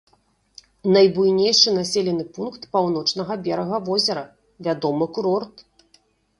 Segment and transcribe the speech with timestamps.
[0.95, 4.25] Найбуйнейшы населены пункт паўночнага берага возера,
[4.69, 5.55] вядомы курорт.